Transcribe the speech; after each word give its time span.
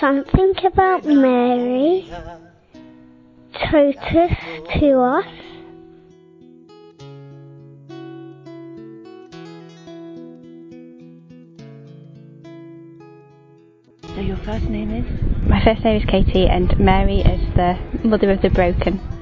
Something 0.00 0.54
about 0.64 1.04
Mary 1.04 2.08
totus 3.52 4.32
to 4.80 4.98
us. 4.98 5.26
So 14.06 14.20
your 14.20 14.38
first 14.38 14.64
name 14.70 14.90
is? 14.90 15.04
My 15.46 15.62
first 15.62 15.84
name 15.84 16.00
is 16.00 16.04
Katie, 16.08 16.46
and 16.46 16.78
Mary 16.78 17.18
is 17.18 17.54
the 17.54 17.76
mother 18.04 18.30
of 18.30 18.40
the 18.40 18.48
broken. 18.48 19.17